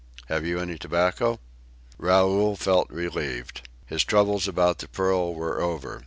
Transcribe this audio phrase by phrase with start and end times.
[0.29, 1.39] Have you any tobacco?"
[1.99, 3.69] Raoul felt relieved.
[3.85, 5.99] His troubles about the pearl were over.